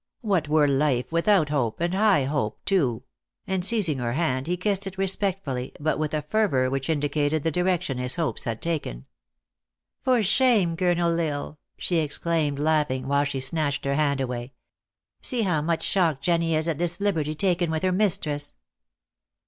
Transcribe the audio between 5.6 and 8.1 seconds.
but with a fervor which indic ated the direction